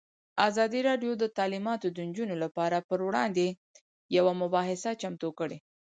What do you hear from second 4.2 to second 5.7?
مباحثه چمتو کړې.